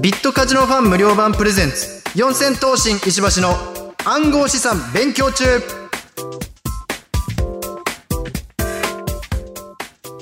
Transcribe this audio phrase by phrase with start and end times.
[0.00, 2.02] ビットカジノファン無料版プレゼンツ。
[2.14, 3.56] 四千頭身石橋の
[4.04, 5.44] 暗号資産勉強中。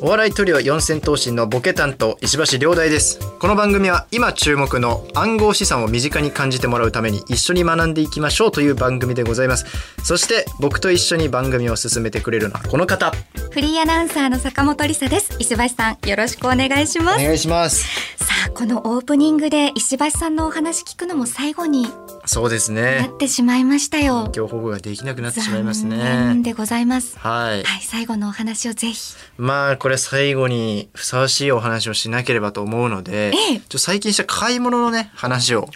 [0.03, 3.19] お笑いトリオ四千頭身のボケ担当石橋亮大です。
[3.38, 9.65] この番組は今注目の暗号資産を身近に感じてもらうために一緒に学んでいきましょうという番組でございます。
[10.04, 13.12] そして僕と一緒に番組を進めてくれるのはこの方。
[13.51, 15.35] フリーアナウンサーの坂本梨沙です。
[15.38, 17.20] 石橋さんよろしくお願いします。
[17.20, 17.84] お願いします。
[18.19, 21.87] さあこのオープニングで石橋さんのお話聞くのも最後に
[22.27, 24.30] そうですなねってしまいましたよ。
[24.37, 27.19] 今日保護ができなくなってしまいます残ね念でございます。
[27.19, 27.63] はい。
[27.63, 29.15] はい最後のお話をぜひ。
[29.38, 33.61] まあこれ最後にふさわしいお話をしなければと思うので、ええ。
[33.69, 35.69] ちょ最近した買い物のね話を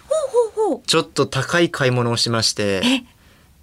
[0.87, 3.05] ちょっと高い買い物をしましてえ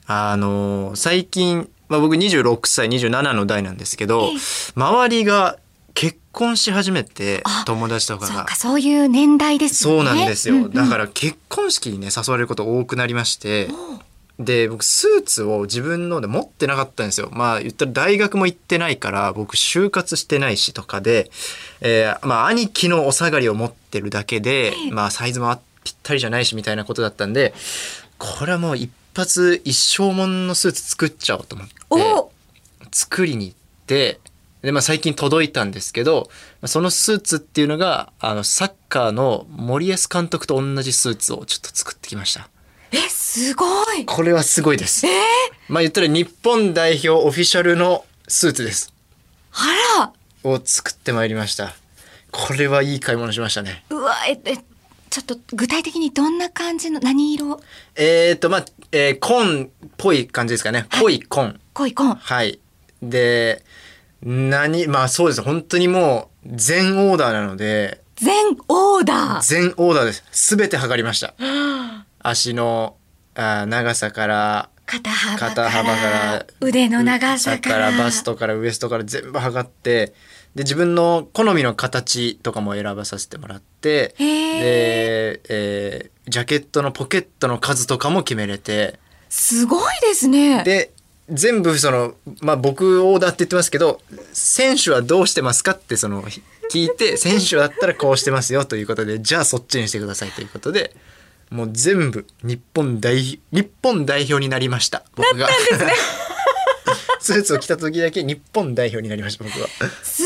[0.05, 4.37] あの最近、まあ、僕26歳27の代なんですけどええ。
[4.75, 5.57] 周りが
[5.93, 8.47] 結婚し始めてあ友達とかが。
[8.55, 10.71] そういう年代ですよそうねなんですよ、うんうん。
[10.71, 13.69] だから結婚式にね誘われること多くなりまして
[14.39, 17.29] で僕スーツを自分ので持ってなかったんですよ。
[17.31, 21.31] まあ言ったら大学も行ってないから僕就活してないしとかで、
[21.81, 27.53] えーまあ兄貴のお下がりを持ってるだけで、まあサイズもぴったりじゃないしみたいなことだったんで
[28.17, 32.31] これはもう一発一生もんのスーツ作っちゃおうと思ってお
[32.91, 34.19] 作りに行って
[34.61, 36.29] で、まあ、最近届いたんですけど
[36.65, 42.49] そのスーツっていうのがあのサッカーの森保監督と同じスーツをちょっと作ってきました
[42.91, 44.05] えすごい。
[44.05, 45.05] これはすごいです、
[45.67, 48.93] まあ言ったら日本代表オフィシャルのスーツです。
[49.53, 50.11] あ
[50.43, 50.49] ら。
[50.49, 51.75] を作ってまいりました。
[52.31, 53.83] これはいい買い物しましたね。
[53.89, 54.57] うわええ
[55.09, 57.59] ちょっと具体的にどんな感じの何色？
[57.95, 60.85] えーとまあ、えー、紺っぽい感じですかね。
[60.99, 61.59] 濃い紺。
[61.73, 62.15] 濃い紺。
[62.15, 62.59] はい。
[63.01, 63.63] で
[64.21, 65.41] 何まあそうです。
[65.41, 68.01] 本当にもう全オーダーなので。
[68.15, 69.41] 全オーダー。
[69.41, 70.23] 全オーダーです。
[70.31, 71.33] すべて測りました。
[72.29, 72.97] 足の
[73.35, 77.97] あー長さから、肩幅から肩幅から腕の長さから。
[77.97, 80.13] バストからウエストから全部測って、
[80.55, 88.99] で、自分の好みの形とかも選ばさせてもらって、で、えージャケットのポケットの数とかも決めれて、
[89.29, 90.65] すごいですね。
[90.65, 90.91] で、
[91.29, 94.01] 全部その、まあ僕オーダーって言ってますけど、
[94.33, 96.23] 選手はどうしてますかってその、
[96.69, 100.93] 聞いて、選手だったらこうしてますよということで、じゃあそっちにしてくださいということで、
[101.49, 105.03] もう全部日本代、日本代表になりました。
[105.15, 105.47] 僕が。
[107.19, 109.67] スーツを着た時だけ日本代表になりました、僕は。
[110.03, 110.23] す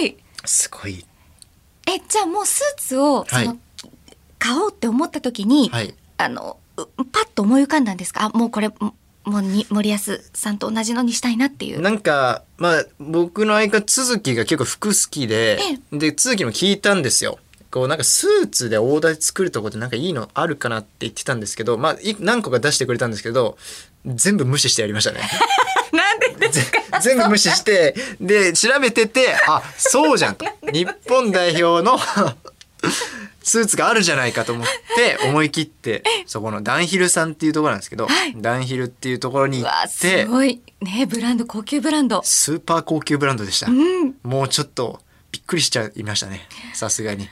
[0.00, 1.04] ごいすごい。
[1.86, 3.58] えじゃあもうスーツをその、はい
[4.38, 5.94] 買おうって思った時に、はい。
[6.18, 8.24] あのうパッと思い浮かんだんですか？
[8.24, 8.92] あもうこれも
[9.24, 10.02] もうに森保
[10.34, 15.60] さんと同じのにしたいなっていうなんか、まあ、僕の相方、都築が結構服好きで、
[15.92, 17.38] で、都築も聞いたんですよ。
[17.72, 23.56] こう、なんかスーツでオーダーで作るとこってなんかいいのあるかなって言ってたんですけど、まあ、い何個か出してくれたんですけど、
[24.06, 25.20] 全部無視してやりましたね。
[25.92, 27.00] なんでですか？
[27.00, 30.44] 全部無視して、で、調べてて、あ、そうじゃんと。
[30.72, 31.98] 日本代表の
[33.42, 34.66] スーツがあるじゃないかと思っ
[34.96, 43.66] て、思い切って、そこのダンヒルさんっていうところなんですけど、はいダンヒルっていうところに行って、ごいねブランド高級ブランドスーパー高級ブランドでした。
[43.68, 45.00] うんもうちょっと
[45.32, 46.46] びっくりしちゃいましたね。
[46.74, 47.28] さすがに。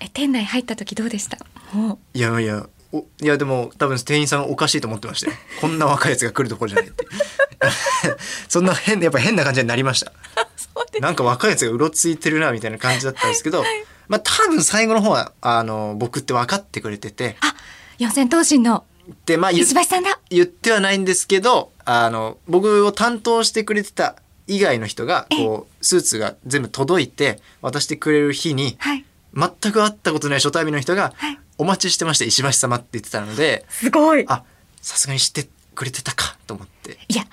[0.00, 1.38] え店内入った時どうでした？
[1.72, 5.36] もいやいや、おいやでも多分店員さんおかしいと思ってましたよ。
[5.60, 7.06] こんな若いやつが来るところじゃないって。
[8.48, 10.12] そんな変、やっぱ変な感じになりました。
[11.00, 13.64] なんか若いやつがうろついてるなみたいな感じだったんですけど、
[14.08, 17.54] まあ多分最後の方は、あの、僕って分かってくれてて、あ
[17.98, 18.84] 四千頭身の
[19.26, 20.18] で、まあ言石橋さんだ。
[20.30, 24.16] 言ってはないんですけど、あの、僕を担当してくれてた
[24.46, 29.04] 以外の人が、こう、スーツが全部届いて渡してくれる日に、はい
[29.34, 34.24] 全く会ったことない初対面の人がはい「お待ちしてました石橋様」って言ってたのですごい。
[34.28, 34.42] あ
[34.80, 36.98] さすがに知ってくれてたかと思って。
[37.08, 37.24] いや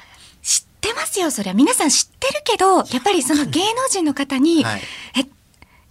[0.41, 1.53] 知ってますよそりゃ。
[1.53, 4.81] 皆さん知ってるけどやっぱりその芸能人の方に「はい。
[5.19, 5.25] え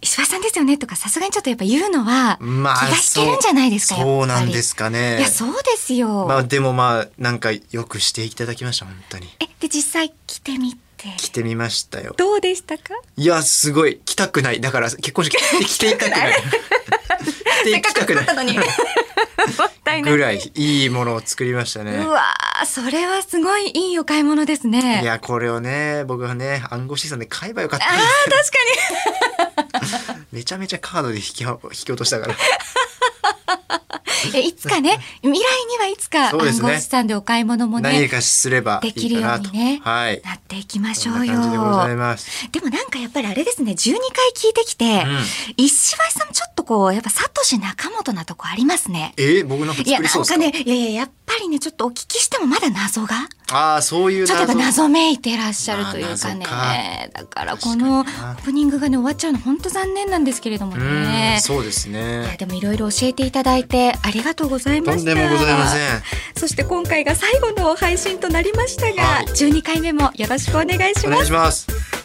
[0.01, 5.17] 石橋さんですよね」とかさすがにちょっとやっぱ言うのは気まあが引けるんじゃないですか、そうそうなんですかね。
[5.19, 9.27] いやそうですよ、まあでもまあなんかよくしていただきました本当に。
[9.39, 10.84] えで実際着てみて
[11.17, 12.13] 着てみましたよ。
[12.17, 12.93] どうでしたか？
[13.17, 13.99] いやすごい。
[14.05, 14.61] 着たくない。
[14.61, 15.37] だから結婚式。
[15.65, 16.33] 着ていたくない。
[17.61, 18.25] 着ていきたくない。
[20.03, 21.91] ぐらいいいものを作りましたね。
[21.97, 25.01] うわーそれはすごいいいお買い物ですね。
[25.03, 28.01] いやこれをね僕はね暗号資産で買えばよかったあ確
[29.83, 30.25] かに。
[30.31, 32.33] めちゃめちゃカードで引き引き落としたから。
[32.33, 32.37] え
[34.43, 40.21] いつかね未来にはいつか暗号資産でお買い物もね何かすればいできるようにねはい。
[40.23, 41.33] なっていきましょうよ。
[41.33, 45.07] でもなんかやっぱりあれですね12回聞いてきて、ん。
[45.57, 49.13] 石橋さんもちょっとこう、やっぱサトシ仲本なとこありますね。
[49.17, 53.15] えー、僕なんかいや、なんかね、いやいや、やっぱりね、ちょっとお聞きしてもまだ謎が。
[53.51, 56.45] ああそういうちょっとやっぱ謎謎めいてらっしゃるというかね。
[56.49, 61.41] まあだからこのオープニングがね、終わっちゃうの本当残念なんですけれどもうねん。
[61.41, 65.11] そうですいやねでもいろいろ教えていただいてありがとうございました。
[65.11, 66.01] とんでもございません
[66.35, 71.17] そして今回が最後の配信となりましたが、はい12回目もよろしくお願いしおます。
[71.17, 72.04] 願いします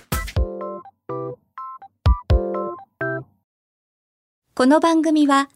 [4.60, 5.48] この番組は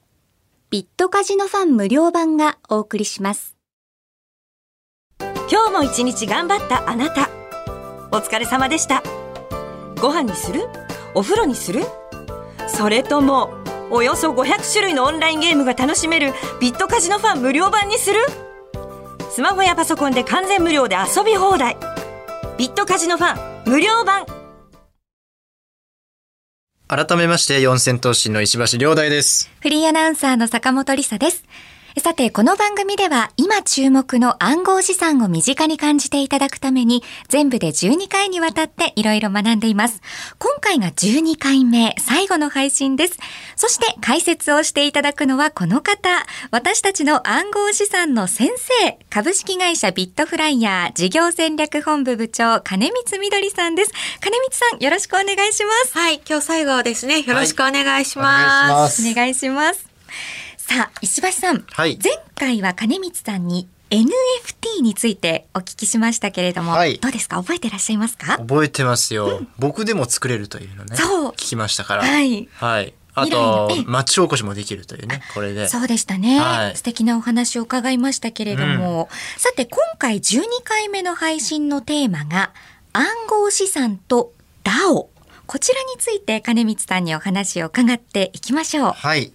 [0.70, 3.54] ビットカジノファン無料版がお送りします。
[5.20, 7.28] 今日も一日頑張ったあなた。
[8.12, 9.02] お疲れ様でした。
[10.00, 10.62] ご飯にする？
[11.14, 11.82] お風呂にする？
[12.66, 13.50] それとも
[13.90, 18.20] およそ500種類のオンラインゲームが楽しめるビットカジノファン無料版にする？
[19.30, 21.76] スマホやパソコンで完全無料で遊び放題。
[22.56, 24.24] ビットカジノファン無料版。
[26.86, 31.42] 改めまして四千頭身の石橋亮大ですフリーアナウンサーの坂本理沙です。
[31.96, 40.02] さて、この番組では今注目の暗号資産を身近に感じていただくために全部で12回にわたっていろいろ学んでいます。
[40.38, 43.18] 今回が12回目、最後の配信です。
[43.54, 46.10] そして解説をしていただくのはこの方、
[46.50, 53.92] 私たちの暗号資産の先生、株式会社ビットフライヤー事業戦略本部部長、金光みどりさんです。
[54.20, 55.96] 金光さん、よろしくお願いします。
[55.96, 57.22] はい、今日最後ですね。
[57.22, 58.24] よろしくお願いしお願いしま。
[58.68, 60.43] ますすお願いします。
[60.66, 61.62] さあ、石橋さん。
[61.70, 61.98] はい。
[62.02, 66.96] 前回は金光さんに NFT についてお聞きしましたけれども、はい。
[67.00, 67.36] どうですか？
[67.36, 68.38] 覚えてらっしゃいますか？
[68.38, 71.30] 覚えてますよ、僕でも作れるというのねそう。
[71.32, 72.02] 聞きましたから。
[72.02, 72.48] はい。
[72.54, 72.94] はい。
[73.14, 75.68] あとええ町おこしもできるというねこれで。
[75.68, 76.76] そうでしたね、はい。
[76.76, 82.54] 素敵なお話を伺いましたけれども、さて今回12回目の配信のテーマが
[82.94, 84.32] 暗号資産と
[84.64, 85.08] DAO
[85.46, 88.92] こちらについて金光さんにお話を伺っていきましょう。
[88.92, 89.32] はい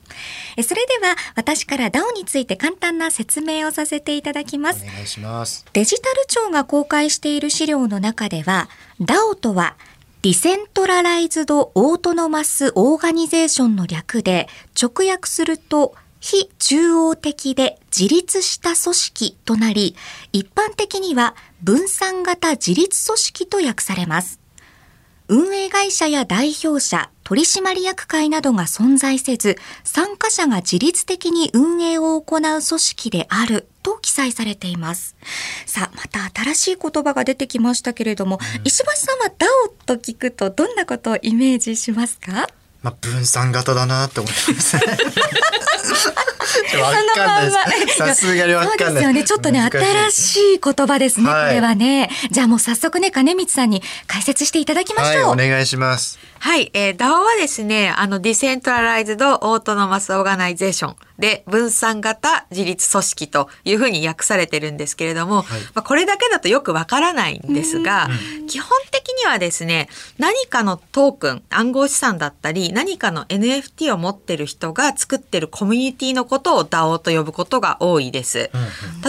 [0.57, 4.88] えそれでは私から DAO について簡単な説明をさせていただきますお。
[4.88, 8.69] 願いしますデジタル庁が公開している資料の中では
[9.00, 9.75] DAO とは
[10.21, 14.50] Decentralized Autonomous Organization の略で
[14.81, 19.95] 直訳すると非中央的で自立した組織となり
[20.33, 24.39] 一般的には分散型自立組織と訳されます。
[25.31, 35.15] 運営会社や代表者、取締役会などが存在せず、参加者が自律的に運営を行う組織であると記載されています。
[35.67, 42.49] さあ、また新しい言葉が出てきましたけれども、石橋さんは DAO と聞くとどんなことをイメージしますか？
[42.81, 44.77] まあ分散型だなって思います。
[46.77, 47.97] わかんないです。
[47.97, 48.77] さすがにわかんない。
[48.79, 49.23] そうですよね。
[49.23, 50.11] ちょっとね、新い。
[50.11, 51.47] しい言葉ですね、はい。
[51.49, 52.09] これはね。
[52.31, 55.31] じゃあもう早速ね、金光さんに解説していただきまはいしょう。
[55.31, 56.19] お願いします。
[56.39, 65.62] はい、えー、DAO はですね、あの、 Decen tralized Autonomous Organization で、分散型自立組織というふうに訳されてるんですけれども、はい。
[65.74, 68.07] まあ、これだけだとよくわからないんですが、
[68.48, 78.50] 基本的にはですね、何かのトークン、暗号資産だったり、何かの NFT を持ってる人が作ってるコミュニティのことを DAO と呼ぶことが多いです。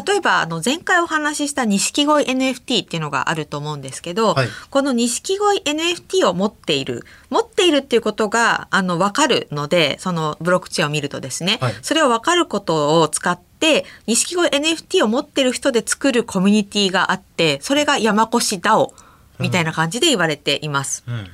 [0.07, 4.49] 例えば、あの、前回お話しした錦鯉 NFT っていうのがあると思うんですけど、はい。
[4.71, 11.75] この錦鯉 NFT を持っている、持っているっていうことが、あの、わかるので、そのブロックチェーンを見るとですね、はい。
[11.81, 18.93] それをわかることを使って、錦鯉 NFT を持ってる人で作るコミュニティがあって、それが山越 DAO
[19.39, 21.05] みたいな感じで言われています。
[21.07, 21.29] うん。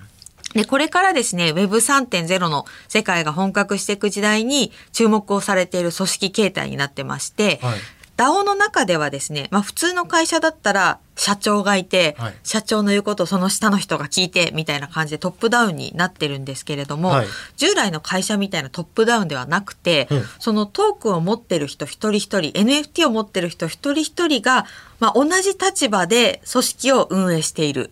[0.55, 7.79] で、これからですね、Web3.0 の世界が本格していく時代に注目をされている組織形態になってまして、はい
[8.17, 12.35] DAO の中ではですね、まあ普通の会社だったら社長がいて、はい。
[12.45, 17.27] 社長の言うことをその下の人が聞いてみたいな感じでトップダウンになってるんですけれども、はい。
[17.57, 20.23] 従来の会社みたいなトップダウンではなくて、うん。
[20.39, 24.67] そのトークンを持ってる人一人一人、NFT を持ってる人一人一人が、
[24.99, 27.91] まあ同じ立場で組織を運営している。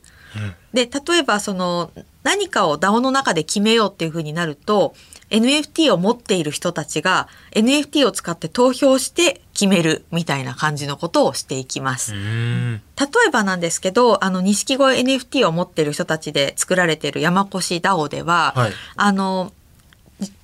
[0.72, 1.92] で例えばその
[2.24, 4.94] 何かを DAO の中で決めようっていうふうになると
[5.30, 12.14] NFT を持っている人たちが NFT を使って投票して決めるみたいな感じのことをしていきます。
[12.14, 19.52] うん例えばなんですけど、あの、錦鯉 NFT を持っている人たちで作られている山越 DAO では、はいあの、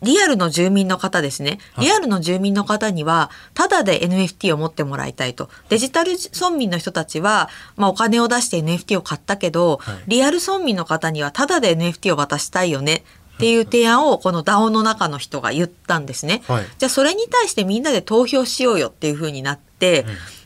[0.02, 1.58] リアルの住民の方ですね。
[1.75, 5.49] はいリアルの住民の方には、ただで NFT を持ってもらいたいと。
[5.68, 13.04] デジタル村民の人たちは、まあお金を出して NFT を買ったけど、はいリアル村民の方にはただで NFT を渡したいよね。
[13.40, 16.42] っていう提案をこの DAO の中の人が言ったんですね。
[16.47, 20.04] はいじゃあそれに対してみんなで投票しようよっていう風になって、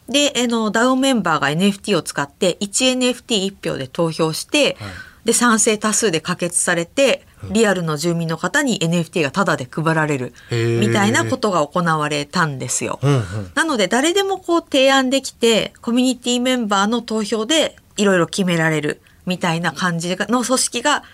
[0.08, 4.92] で、あの、DAO メンバーが NFT を使って 1NFT1 票で投票して、はい
[5.24, 12.98] で、賛成多数で可決されて、リアルの住民の方に NFT がタダで配られるみたいなことが行われたんですよ。
[13.02, 13.24] うんうん
[13.54, 21.04] なので誰でもこう提案できてコミュニティメンバーの投票でいろいろ決められるみたいな感じの組織が、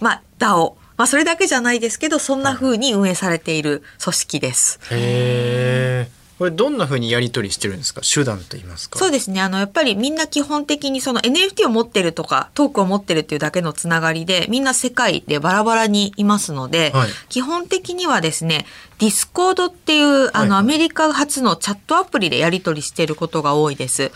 [0.00, 0.74] まあ DAO。
[0.98, 4.80] まあそれだけじゃないですけど、そんな風に運営されている組織です。
[4.90, 6.17] へえ。
[6.38, 8.00] これどんな風にやり取りしてるんですか？
[8.02, 9.40] 手段と言いますかそうですね。
[9.40, 18.66] あの、やっぱりみんな基本的にその NFT を持ってるとか、トークを持ってるっていうだけのつながりで、みんな世界でバラバラにいますので、はい基本的にはですね、
[18.98, 24.10] ディスコードっていう、あの、アメリカ発のチャットアプリでやり取りしていることが多いです。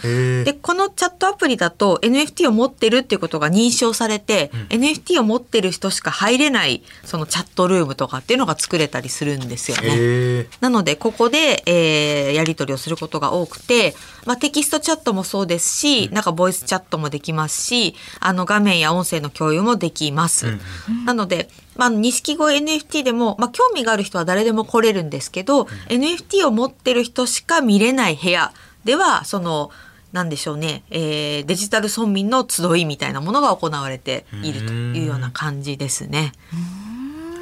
[0.44, 10.46] で、このチャットアプリだと NFT を持ってるっていうことが認証されて、NFT を持ってる人しか入れない、そのチャットルームとかっていうのが作れたりするんですよね。
[10.60, 13.94] なので、ここで、えーやり取りをすることが多くて、
[14.26, 20.58] まあ、テキストチャットもそうですし、なんかボイスチャットもできますし、あの、画面や音声の共有もできます。
[21.06, 28.52] なので、まあ、錦鯉 NFT でも、まあ、興味がある人は誰でも来れるんですけど、NFT を持ってる人しか見れない部屋
[28.84, 29.70] では、その、
[30.12, 36.32] なんでしょうね、えーデジタル村民の集いみたいなものが行われているというような感じですね。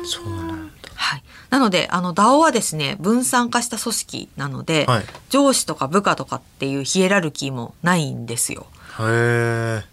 [0.04, 0.49] そうなんだ。
[1.00, 1.22] はい。
[1.48, 8.66] なので、あの、DAO はですね、分散化した組織なので、はい上司とか部下とかっていうヒエラルキーもないんですよ。
[8.98, 9.84] へえ。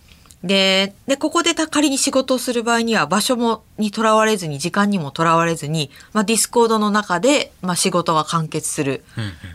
[0.43, 9.03] で、で、ここでた仮に仕事をする場合には、場所も、にとらわれずに、時間にもとらわれずに、まあ、ディスコードの中で、まあ、仕事が完結する、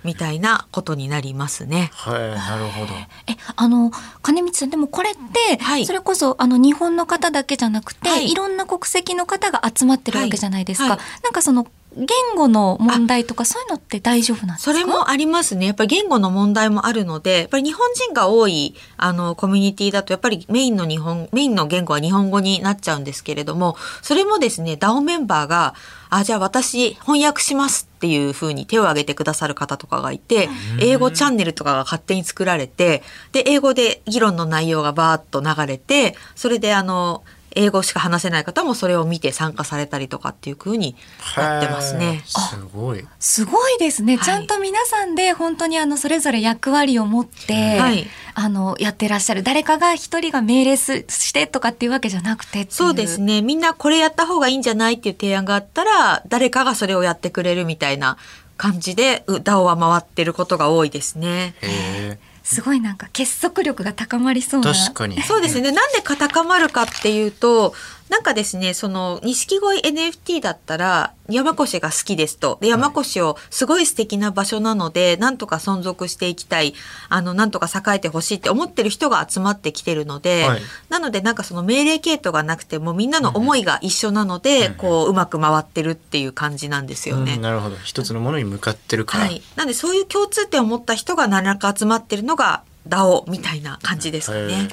[0.03, 1.91] みたいなことになりますね。
[1.95, 2.93] はい、なるほど。
[3.29, 10.85] え、あの、金光さん、でもこれって、はいそれこそ、あの、日本の方だけじゃなくて、はいい、ろんな国籍の方が集まってるわけじゃないですか。
[10.85, 12.07] はいはなんかその、言
[12.37, 14.73] 語の問題とか、そういうのって大丈夫なんですか？
[14.73, 15.67] それもありますね。
[15.67, 25.75] やっぱり言語の問題もあるので、やっぱり日本人が多い、あの、コミュニティだと、やっぱりメインの日本、メインの言語は日本語になっちゃうんですけれども、それもですね、DAO メンバーが、
[26.09, 30.49] あ、じゃあ私翻訳しますっていうふうに手を挙げてくださる方とかがいて、
[30.81, 37.23] 英語チャンネルとかが勝手に作られて、で、英語で議論の内容がバーッと流れて、それであの、
[37.55, 40.97] 英語しか話せない方もそれを見て参加されたりとかっていう風に
[41.37, 42.23] なってますね。
[42.27, 43.05] すごい。
[43.19, 53.43] すごいですね、はいちゃんと皆さんで本当にあのそれぞれ役割を持って、はいあのやってらっしゃる誰かが一人が命令すしてとかっていうわけじゃなくてそうですね。
[53.43, 58.17] みんなこれやった方がいいんじゃないっていう提案があったら、誰かがそれをやってくれるみたいな
[58.57, 61.55] 感じで、う DAO は回ってることが多いですね。
[61.63, 62.32] へえ。
[62.43, 65.21] すごいなんか結束力が高まりそうな確かに。
[65.23, 65.73] そうですね。
[65.73, 67.75] なんで高まるかっていうと、
[68.13, 72.59] なんかですね、その、錦鯉 NFT だったら、山越が好きですと。
[72.61, 76.75] で、山越をすごい素敵な場所なので、なんとか存続していきたい、
[77.09, 87.37] あの、なんとか栄えてほしいって思ってる人が集まってきてるので、はいなのでなんかその命令系統がなくても、みんなの思いが一緒なので、こう、うまく回ってるっていう感じなんですよね。
[87.37, 87.77] うんなるほど。
[87.83, 89.25] 一つのものに向かってるから。
[89.25, 89.41] はい。
[89.57, 94.69] なんでそういう共通点を持った人が何らか集まってるのが DAO みたいな感じですかね。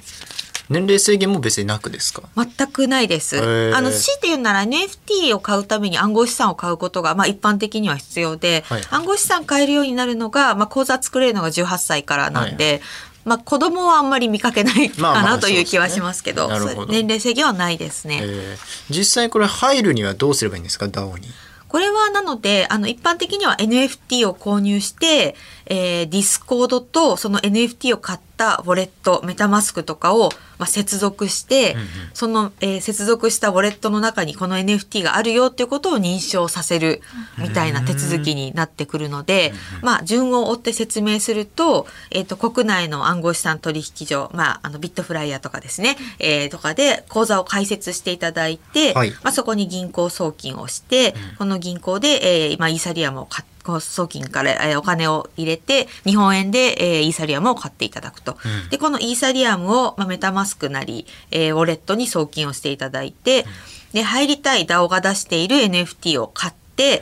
[0.70, 2.24] 年齢制限も別になくですか？
[2.36, 3.38] 全くないです。
[3.74, 12.82] あの、強いて言うなら NFT を買うために暗号資産を買うことが、まあ一般的には必要で、はい暗号資産買えるようになるのが、まあ口座作れるのが18歳からなんで、
[13.26, 16.86] まあ子供はあんまり見かけないかなという気はしますけど、ど。
[16.88, 18.20] 年齢制限はないですね。
[18.22, 18.94] えー。
[18.96, 21.28] 実際これ入るにはどうすればいいんですか？DAO に？
[21.68, 25.36] これはなので、あの、一般的には NFT を購入して、
[25.70, 31.76] えー、ディスコードとその NFT を買ったウォレット、メタマスクとかを、まあ、接続して、
[32.14, 37.02] その、えー接続したウォレットの中にこの NFT があるよっていうことを認証させる
[37.38, 49.12] みたいな手続きになってくるので、まあ、順を追って説明すると、えっ、と、国内の暗号資産取引所、まあ、あの、ビットフライヤーとかですね、えーとかで口座を開設していただいて、はい。
[49.24, 58.38] まあ、そこに銀行送金をして、この銀行で、えー、今イーサリアムを買っこう送金から、えーお金を入れて日本円で、えーイーサリアムを買っていただくと、
[58.70, 63.46] でこのイーサリアムを、まあ、メタマスクなり、えーウォレットに送金をしていただいて、
[63.94, 67.02] で入りたい DAO が出している NFT を買って、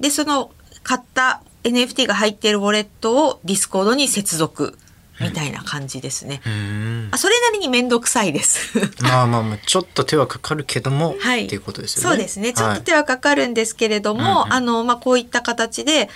[0.00, 0.50] でその
[0.82, 4.76] 買った NFT が入っているウォレットをディスコードに接続
[5.22, 6.40] みたいな感じですね。
[6.46, 8.78] うんあそれなりに面倒くさいです。
[9.02, 12.08] まあまあまあちょっと手はかかるけども、 はい、っていうことですよね。
[12.10, 12.52] そうですね。
[12.52, 16.08] ちょっとはい手はかかるんですけれども、うんうんあの、まあ、こういった形で、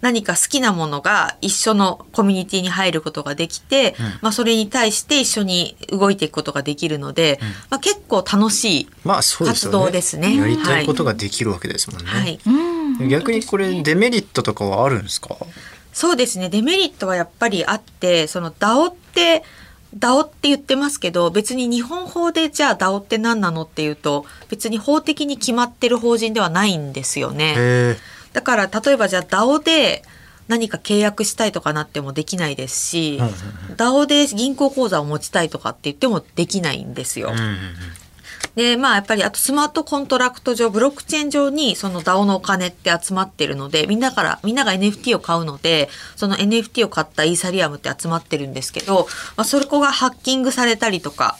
[0.00, 7.38] 何か好きなものが一緒のコミュニティに入ることができて、うんまあそれに対して一緒に動いていくことができるので、
[7.70, 8.88] まあ結構楽しい。
[9.04, 9.78] まあそうですよね。
[9.78, 12.10] 活動ですねやりたいことができるわけですもんね。
[12.10, 12.38] はい。
[12.46, 12.72] うん
[13.08, 15.36] 逆にこれデメリットとかはあるんですか？
[15.92, 16.48] そうですね。
[16.48, 19.44] デメリットはやっぱりあって、その DAO って、
[19.96, 27.54] DAO って言ってますけど別に日本法でじゃあ DAO って何なのっていうと別に法的に決まってる法人ではないんですよね。
[27.56, 27.96] へ
[28.32, 30.02] だから例えばじゃあ DAO で
[30.48, 33.32] 何か契約したいとかなってもできないですし、うんうん
[33.76, 37.32] DAO で銀行口座を持ちたいとかって言ってもできないんですよ。
[38.54, 49.06] でまあやっぱりあとスマートコントラクト上ブロックチェーン上にその DAO のお金って集まってるのでみんなからみんなが NFT を買うのでその NFT を買ったイーサリアムって集まってるんですけど、
[49.36, 51.38] まあ、そこがハッキングされたりとか、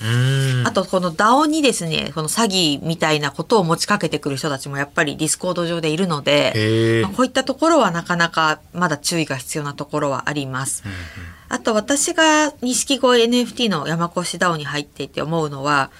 [0.64, 10.84] あとこの DAO にですねこの詐欺みたいなことを持ちかけてくる人たちもやっぱり Discord 上でいるので、まあこういったところはなかなかまだ注意が必要なところはあります。
[11.48, 15.90] あと私が錦鯉 NFT の山越 DAO に入っていて思うのは、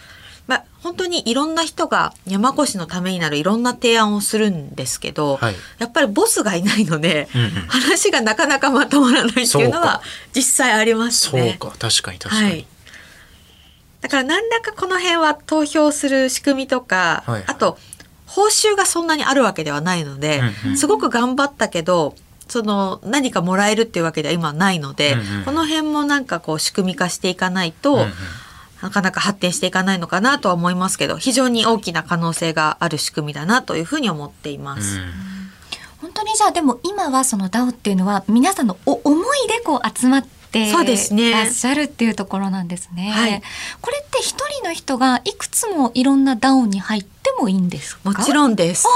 [0.47, 5.55] まあ、本当にいろんな人が山越のためになるいろんな提案をするんですけど、はい。
[5.79, 7.51] やっぱりボスがいないので、うんうん。
[7.69, 10.03] 話がなかなかまとまらないっていうのはか。
[10.35, 11.57] 実際ありますそうね。
[11.59, 12.67] か確かに確かに、はい。
[14.01, 17.45] だから何らかこの辺は投票する仕組みとか、はいはい。
[17.47, 17.79] あと
[18.27, 20.77] 報酬がそんなにあるわけではないので、うんうん。
[20.77, 22.17] すごく頑張ったけど
[22.49, 25.45] その何かもらえるっていうわけでは今ないので、うんうん。
[25.45, 28.13] この辺もなんかこう仕組み化していかないと、うんうん
[28.83, 34.99] なかなか発展していかないのかなとは思いますけど非常に大きな可能性がある仕組みだなというふうに思っています。
[36.01, 43.11] 本当にじゃあでも今はその DAO っていうのは皆さんのお思いでこう集まってそうですねらっしゃるっていうところなんですね。
[43.11, 43.43] はい
[43.81, 48.11] これって一人の人がいくつもいろんな DAO に入ってもいいんですか？
[48.11, 48.87] もちろんです。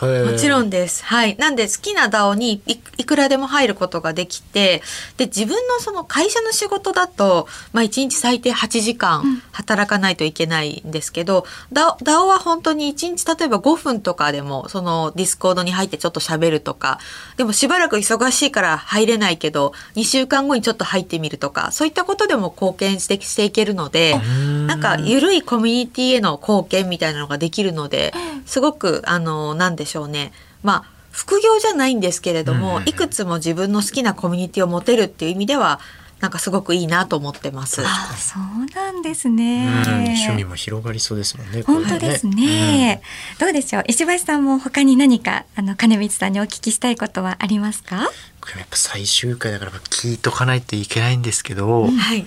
[0.00, 1.04] もちろんんです。
[1.04, 1.36] はい。
[1.36, 4.82] なんで好きな DAO にいいくらでも入ることができて、
[5.16, 16.98] で、自分のその会社の仕事だと、まあ1日最低8時間働かないといけないんですけど、DAO, DAO は本当に1日例えば5分とかでも、その Discord に入ってちょっと喋るとか、
[17.36, 24.18] でもしばらく忙しいから入れないけど、2週間後にちょっと入ってみるとか、そういったことでも貢献してしていけるので、
[24.66, 28.12] なんか緩いコミュニティへの貢献みたいなのができるので、
[28.46, 35.80] すごくあのなんでしょうねまあ副業じゃないんですけれども、うんうんうんいくつも自分の好きなコミュニティを持てるっていう意味では
[36.20, 37.82] なんかすごくいいなと思ってます。
[37.82, 39.68] ああそうなんですうんね。
[39.86, 43.02] 趣味も広がりそうですもんね本当ですね。
[43.38, 43.84] どうでしょう？
[43.86, 48.08] 石橋さんも他に何かあの金光さんにお聞きしたいことはありますか？
[48.40, 52.26] これやっぱ最終回だから聞いとかないといけないんですけど、はい、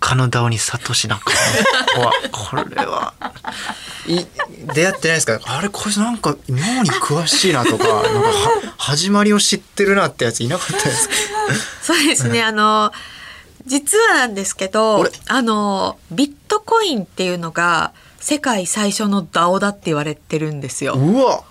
[0.00, 1.30] どっかのダオにサトシなんか。
[2.00, 3.12] はこれは。
[4.06, 4.24] い
[4.74, 5.38] 出会ってないですか？
[5.44, 11.14] あれこいつなんか妙に詳しいなとかなんかは始まりを知ってるなってやついなかったですか？
[11.82, 12.42] そうですね。
[12.42, 12.92] あの
[13.66, 20.94] 実はなんですけどあのビットコインっていうのが世界最初の DAO だって言われてるんですよ。
[20.94, 21.42] うわ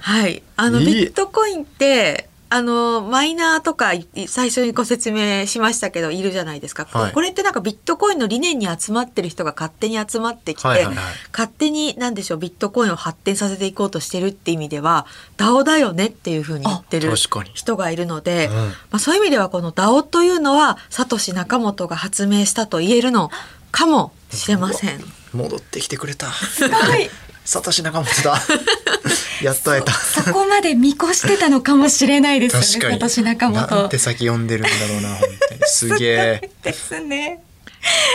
[0.00, 0.42] はい。
[0.56, 6.86] あの、ビットコインって、あの、マイナーとかい最初にご説明しましたけど、いるじゃないですか。
[6.90, 15.06] はいこれってなんかビットコインの理念に集まってる人が勝手に集まってきて、はいはいはい勝手に、なんでしょう、ビットコインを発展させていこうとしてるって意味では、
[15.36, 17.12] DAO だよねっていうふうに言ってる
[17.54, 23.30] 人がいるので、うんまあ、そういう意味ではこの DAO というのは、サトシ仲本が発明したと言えるの
[23.70, 25.00] かもしれません。
[25.32, 27.10] 戻ってきてくれたはい。
[27.44, 28.38] サトシ仲本だ
[29.42, 32.66] やっと会えた そこまで見越してたのかもしれないですよね。
[32.66, 33.98] 確かに私仲なん本て。
[33.98, 37.42] 先読んでるんだろうな本当にすげえですね。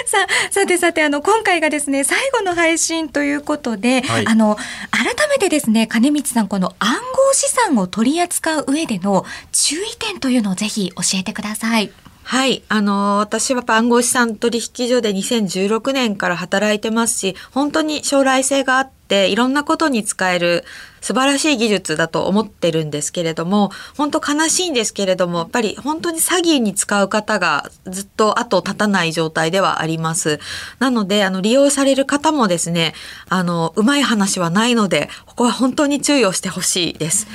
[0.06, 0.18] さ
[0.50, 4.58] あ、さてさて、あの、今回がですね、最後の配信ということで、はいあの、
[4.92, 11.92] 改めてですね、金光さん、この暗号資産を取り扱う上での注意点というのをぜひ教えてください。
[12.34, 12.64] はい。
[12.68, 20.66] あの、私は暗号資産取引所で2016年から働いてますし、本当に将来性があって、いろんなことに使える
[21.00, 30.40] 素晴らしい技術だと思ってるんですけれども、本当悲しいんですけれども、やっぱり本当に詐欺に使う方がずっと後を絶たない状態ではあります。
[30.80, 32.96] なので、あの、利用される方もですね、
[33.30, 37.28] あの、うまい話はないので、ここは本当に注意をしてほしいです。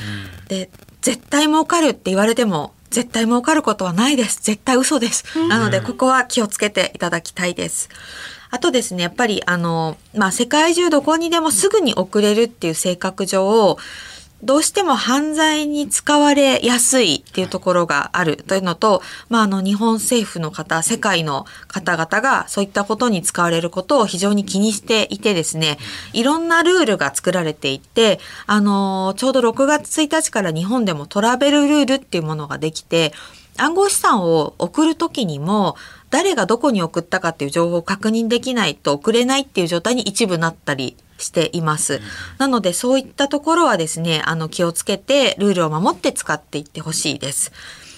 [0.49, 0.71] で、
[1.03, 4.41] 絶対儲かるって言われても、絶対儲かることはないです。
[4.43, 5.25] 絶対嘘です。
[5.49, 7.89] なので、ここは気をつけていただきたいです。
[8.51, 13.77] あとですね、やっぱり、あの、まあ、世界中どこにでもすぐに送れるっていう性格上、
[14.43, 25.79] どうしても犯罪に使われやすいっていうところがあるというのと、まあ、あの、日本政府の方、世界の方々がそういったことに使われることを非常に気にしていてですね、
[26.13, 33.13] いろんなルールが作られていて、あの、ちょうど6月1日から日本でもトラベルルールっていうものができて、
[33.57, 35.77] 暗号資産を送るときにも、
[36.11, 42.01] 誰がどこに送ったかっていう情報を確認できないと送れないっていう状態に一部なったりしています。
[42.39, 47.53] なのでそういったところはですね、あの気をつけてルールを守って使っていってほしいです。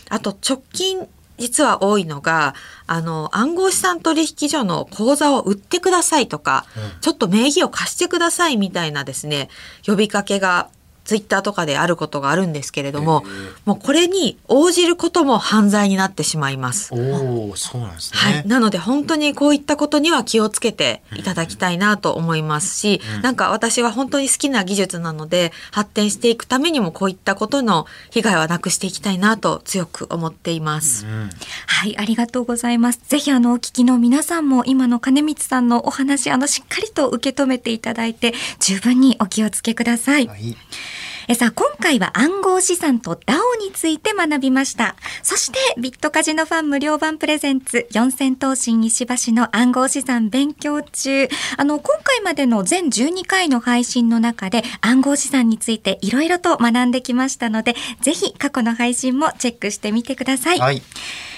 [0.08, 1.06] あと直近
[1.40, 2.54] 実は多いのが、
[2.86, 6.66] あの、暗号資産取引所の口座を売ってくださいとか、
[7.00, 9.48] ちょっと名義を貸してくださいみたいなですね、
[9.86, 10.68] 呼びかけが
[11.04, 13.24] ツイッターとかであることがあるんですけれども、
[13.64, 16.94] もうこれに応じることも犯罪になってしまいます。
[16.94, 18.18] おお、そうなんですね。
[18.18, 18.46] はい。
[18.46, 31.06] なので本当にこういったことには気をつけていただきたいなと思いますし、なんか私は本当に好きな技術なので、発展していくためにもこういったことの被害はなくしていきたいなと強く思っています。
[31.66, 33.00] はい、ありがとうございます。
[33.08, 40.26] ぜひあのお聞きの皆さんも今の金光さんのお話あのしっかりと受け止めていただいて十分にお気をつけください。
[40.26, 40.56] はい。
[41.30, 44.96] えさあ今回は暗号資産と DAO について学びました。
[45.22, 51.28] そしてビットカジノファン無料版プレゼンツ四千頭身石橋の暗号資産勉強中。
[51.56, 60.58] あの今回までの全12回の配信の中で暗号資産についていろいろと学んできましたので、ぜひ過去の配信もチェックしてみてください。
[60.58, 60.82] はい。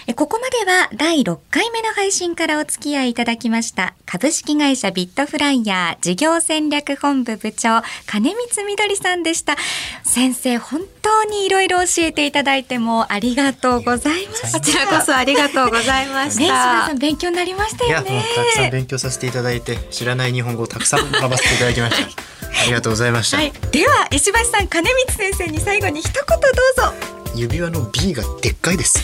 [0.07, 9.57] えここまでは第6回目の配信からお付き合いいただきました株式会社ビットフライヤー事業戦略本部部長金光みどりさんでした。
[10.03, 14.59] 先生本当にいろいろ教えていただいてもありがとうございました。
[14.59, 16.87] こちらこそありがとうございました。
[16.89, 16.99] さん。
[16.99, 18.25] 勉強になりましたよね。
[18.35, 22.23] たくさん勉強させていただいて、知らない日本語をたくさん学ばせていただきました。
[22.63, 23.39] ありがとうございました。
[23.39, 28.99] はい、では石橋さん金光先生に最後に一言どうぞ指輪の B がでっかいです。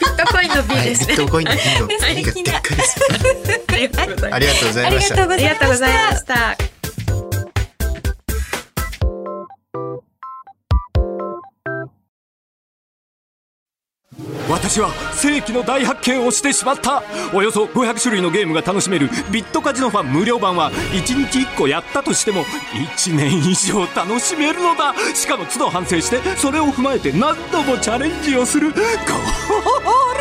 [0.00, 1.14] ビットコインの B はい、ビですね。
[1.14, 3.00] ットコインの B のね B がでっかいで す。
[4.32, 5.22] ありがとうございました。
[5.22, 6.56] ありがとうございました。
[14.62, 17.02] 私は世紀の大発見をしてしまった。
[17.34, 22.44] およそ500種類のゲームが楽しめるビットカジノファン無料版は1日1個やったとしても
[22.96, 24.94] 1年以上楽しめるのだ。
[25.14, 28.72] しかも都度反省してそれを踏まえて何度もチャレンジをする。
[28.72, 28.84] これ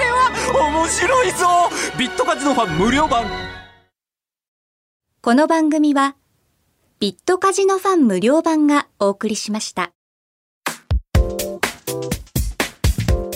[0.10, 0.32] は
[0.72, 1.48] 面白いぞ。
[2.00, 3.26] ビットカジノファン無料版。
[5.22, 6.16] この番組は
[7.00, 9.92] ビットカジノファン無料版がお送りしました。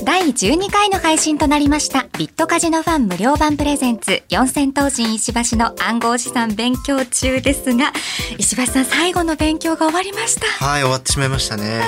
[0.06, 7.92] 第12回の配信となりましたビットカジノファン無料版プレゼンツ四千頭身石橋の暗号資産勉強中ですが
[8.38, 11.82] 石橋さん最後の勉強が終わりましたはい、終わってしまいましたね。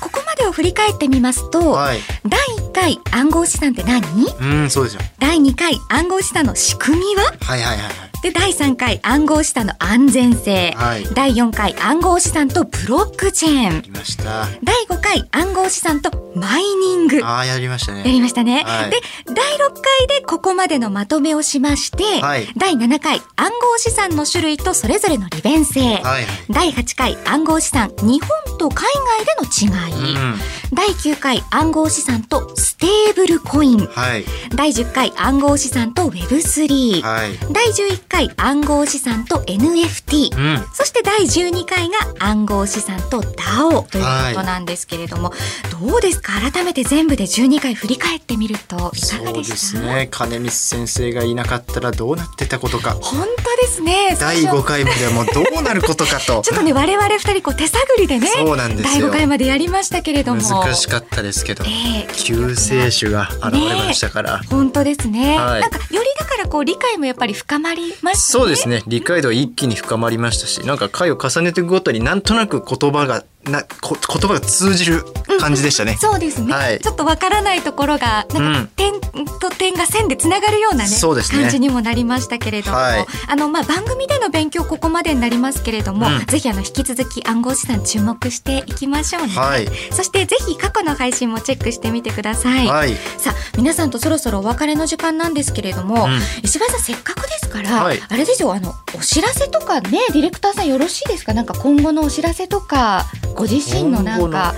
[0.00, 2.00] ここまでを振り返ってみますと、はい。
[2.24, 4.02] 第1回暗号資産って何？
[4.40, 5.02] うん、そうですよ。
[5.18, 7.24] 第2回暗号資産の仕組みは？
[7.40, 8.11] はいはいはいはい。
[8.22, 11.04] で第3回暗号資産の安全性、はい。
[11.12, 13.82] 第4回暗号資産とブロックチェーン。
[13.82, 14.46] 来ました。
[14.62, 17.16] 第5回暗号資産とマイニング。
[17.16, 18.04] やああ、やりましたね。
[18.04, 18.90] りましたね、はい。
[18.90, 22.46] で第6回でここまでのまとめをしまして、はい。
[22.56, 26.24] 第7回暗号資産の種類とそれぞれの利便性、はいはい。
[26.48, 28.86] 第8回暗号資産日本と海
[29.18, 30.38] 外での違い、うん。
[30.72, 34.24] 第9回暗号資産とステーブルコイン、はい、
[34.56, 45.36] 第10回暗号資産と Web3、はい、第11回暗号資産と NFT、うん、そして第12回が暗号資産と DAO ということなんですけれども、は
[45.68, 46.32] い、どうですか？
[46.50, 49.22] 改めて全部で12回振り返ってみるといかがでした？
[49.22, 50.08] そうですね。
[50.10, 52.94] 金光先生がいなかったらどうなってたことか。
[53.00, 54.16] 本当ですね。
[54.18, 56.42] 第5回まではもうどうなることかと。
[56.44, 60.40] ちょっとね我々2人こう手探りでねそうなんです第5回までやりましたけれども。
[60.42, 68.82] 難しかったですけど、えー、9生手が現れましたから、ね、本当ですね、はい、なんかよりだからこう理解もやっぱり深まりまし、ね、そうですね。
[68.86, 75.04] 理解度一気に深まりましたしなんか回を重ねていくごとになんとなく言葉がなこ言葉が通じる
[75.40, 75.96] 感じでしたね。
[76.00, 76.80] そうですね、はい。
[76.80, 78.66] ちょっとわからないところがなんうん。
[78.66, 78.92] か点
[79.40, 81.42] と点が線でつながるようなねそうですね。
[81.42, 83.06] 感じにもなりましたけれども、はい。
[83.28, 86.26] あのまあ番組での勉強ここまでになりますけれども、うん。
[86.26, 89.66] ぜひあの引き続き暗号資産注目していきましょうね、はい。
[89.90, 92.94] そしてぜひ過去の配信もチェックしてみてください、はい。
[93.18, 96.20] さあ皆さんとそろそろお別れの時間なんですけれども、うん。
[96.42, 98.00] 石橋さんせっかくですから、はい。
[98.08, 101.34] あれですよあのお知らせとかねディレクターさんよろしいですか？
[101.34, 104.54] なんか今後のお知らせとかご自身のなんか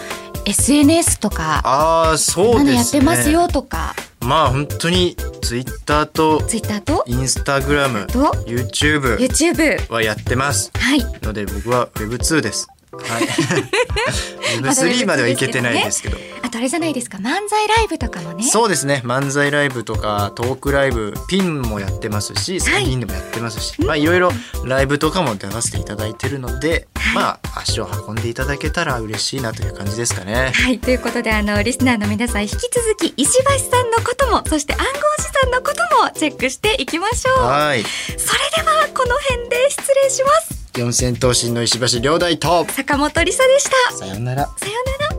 [0.46, 3.00] SNS とかああそうですね。
[3.00, 3.94] てますよとか。
[4.20, 7.04] まあ本当にツイッターとツイッターと？
[7.06, 10.70] インスタグラムと？YouTube YouTube はやってます。
[10.74, 11.00] はい。
[11.22, 12.68] ので僕は Web2 です。
[12.92, 13.26] はい、
[14.60, 16.18] まだ Web3 まではいけてないですけど。
[16.42, 17.18] あとあれじゃないですか。
[17.18, 18.44] 漫才ライブとかもね。
[18.44, 19.02] そうですね。
[19.04, 24.30] 漫才ライブとかトークライブピンもやってますし3人でもやってますし、まあいろいろ
[24.64, 30.52] ライブとかも出させていただいてるので、まあ足を運んでいただけたら嬉しいなという感じですかね。
[30.54, 30.78] はい。
[30.78, 34.84] ということであのリスナーの皆さん引き続き石橋さんのこともそして暗号
[35.18, 37.44] 資産のこともチェックしていきましょう。
[37.44, 37.82] はい。
[37.82, 42.64] それではこの辺で失礼します四千頭身の石橋亮大と。
[42.68, 43.96] 坂本理沙でした。
[43.96, 44.46] さようなら。
[44.56, 45.14] さようなら。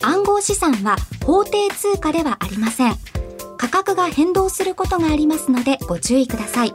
[0.00, 2.94] 暗号号資産は法定通貨ではありません。
[3.56, 6.72] 価格が変動することがありますのでご注意ください。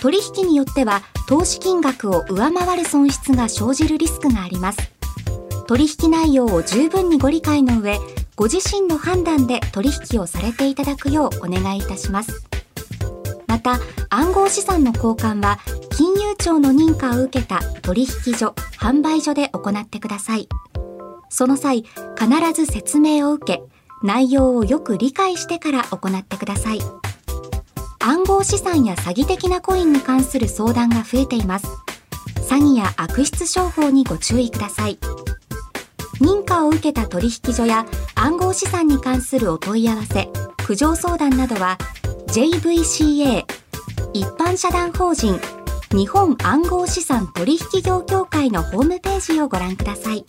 [0.00, 4.78] 取引によっては投資金額を上回る損失が生じるリスクがあります。
[5.68, 8.00] 取引内容を十分にご理解の上
[8.34, 12.44] ご自身の判断で取引をされていただくようお願いいたします
[13.52, 15.58] また暗号資産の交換は
[15.90, 20.48] 金融庁の認可を受けた取引所販売所で行ってください。
[21.28, 21.84] その際
[22.18, 23.62] 必ず説明を受け
[24.02, 26.78] 内容をよく理解してから行ってください。
[27.98, 31.66] 暗号資産や詐欺的なコインに関する相談が増えています。
[32.48, 34.98] 詐欺や悪質商法にご注意ください。
[36.22, 37.84] 認可を受けた取引所や
[38.14, 40.30] 暗号資産に関するお問い合わせ
[40.64, 41.76] 苦情相談などは
[42.32, 43.44] JVCA
[44.14, 45.38] 一般社団法人
[45.90, 50.24] 日本暗号資産取引業協会のホームページをご覧ください。